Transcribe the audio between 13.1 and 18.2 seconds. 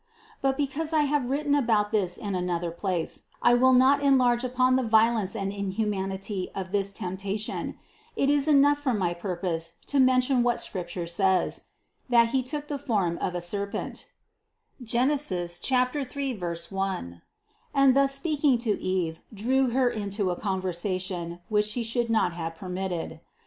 of a serpent (Gen. 3, 1), and thus